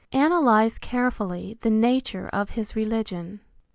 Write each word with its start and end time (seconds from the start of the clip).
Analyze 0.13 0.79
carefully 0.79 1.59
the 1.61 1.69
nature 1.69 2.27
of 2.29 2.49
his 2.49 2.75
religion. 2.75 3.41